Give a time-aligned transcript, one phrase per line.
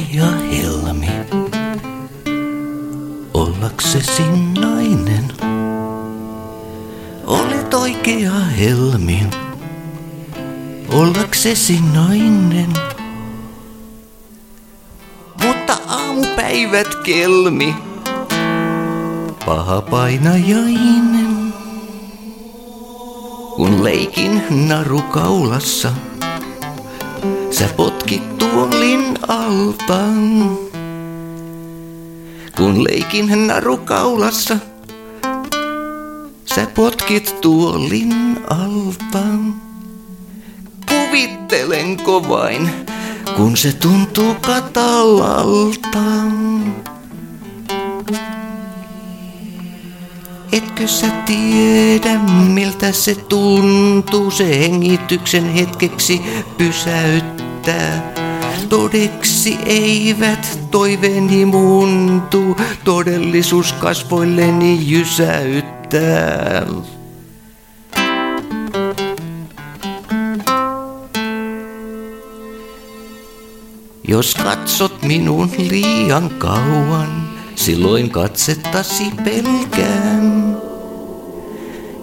[0.00, 1.06] oikea helmi.
[3.34, 4.22] Ollaksesi
[4.60, 5.32] nainen.
[7.26, 9.26] Olet oikea helmi.
[10.92, 12.72] Ollaksesi nainen.
[15.42, 17.74] Mutta aamupäivät kelmi.
[19.46, 21.54] Paha painajainen.
[23.56, 25.92] Kun leikin naru kaulassa,
[27.50, 27.68] sä
[28.10, 30.00] potkit tuolin alta.
[32.56, 34.56] Kun leikin naru kaulassa,
[36.54, 39.24] sä potkit tuolin alta.
[40.88, 42.70] Kuvittelenko vain,
[43.36, 45.98] kun se tuntuu katalalta.
[50.52, 52.18] Etkö sä tiedä,
[52.48, 56.20] miltä se tuntuu, se hengityksen hetkeksi
[56.58, 57.49] pysäyttää?
[58.68, 66.66] Todeksi eivät toiveeni muuntu, todellisuus kasvoilleni jysäyttää.
[74.08, 80.49] Jos katsot minun liian kauan, silloin katsettasi pelkään.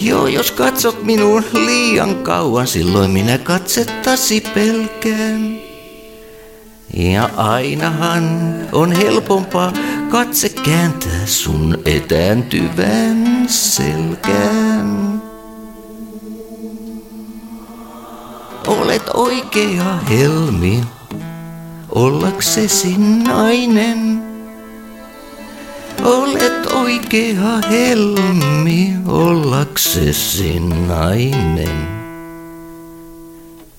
[0.00, 5.58] Joo, jos katsot minun liian kauan, silloin minä katsettasi pelkään.
[6.96, 9.72] Ja ainahan on helpompaa
[10.10, 15.22] katse kääntää sun etääntyvän selkään.
[18.66, 20.80] Olet oikea helmi,
[21.94, 24.29] ollaksesi nainen.
[26.04, 31.88] Olet oikea helmi, ollaksesi nainen.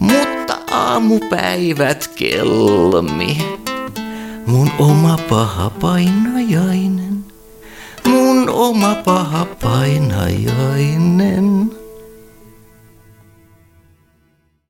[0.00, 3.38] Mutta aamupäivät kelmi,
[4.46, 7.24] mun oma paha painajainen.
[8.06, 11.53] Mun oma paha painajainen.